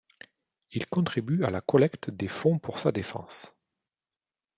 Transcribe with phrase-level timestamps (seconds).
[0.71, 3.53] Il contribue à la collecte des fonds pour sa défense.